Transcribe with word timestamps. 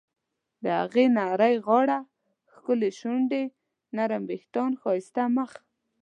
د 0.63 0.65
هغې 0.79 1.05
نرۍ 1.17 1.55
غاړه، 1.65 1.99
ښکلې 2.53 2.89
شونډې، 2.99 3.43
نرم 3.95 4.23
ویښتان، 4.29 4.71
ښایسته 4.81 5.23
مخ.. 5.35 5.51